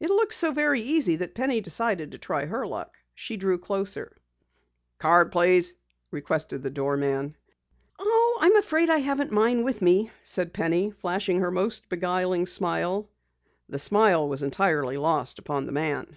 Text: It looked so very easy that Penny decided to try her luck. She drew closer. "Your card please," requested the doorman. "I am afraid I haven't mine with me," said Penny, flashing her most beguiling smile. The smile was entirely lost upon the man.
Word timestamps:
It 0.00 0.08
looked 0.08 0.32
so 0.32 0.52
very 0.52 0.80
easy 0.80 1.16
that 1.16 1.34
Penny 1.34 1.60
decided 1.60 2.12
to 2.12 2.18
try 2.18 2.46
her 2.46 2.66
luck. 2.66 2.96
She 3.14 3.36
drew 3.36 3.58
closer. 3.58 4.10
"Your 4.12 4.16
card 4.98 5.32
please," 5.32 5.74
requested 6.10 6.62
the 6.62 6.70
doorman. 6.70 7.36
"I 7.98 8.40
am 8.46 8.56
afraid 8.56 8.88
I 8.88 9.00
haven't 9.00 9.32
mine 9.32 9.62
with 9.62 9.82
me," 9.82 10.12
said 10.22 10.54
Penny, 10.54 10.90
flashing 10.90 11.40
her 11.40 11.50
most 11.50 11.90
beguiling 11.90 12.46
smile. 12.46 13.10
The 13.68 13.78
smile 13.78 14.26
was 14.30 14.42
entirely 14.42 14.96
lost 14.96 15.38
upon 15.38 15.66
the 15.66 15.72
man. 15.72 16.16